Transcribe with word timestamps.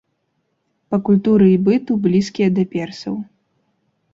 Па 0.93 0.97
культуры 1.09 1.45
і 1.51 1.59
быту 1.67 1.99
блізкія 2.07 2.49
да 2.57 2.63
персаў. 2.73 3.15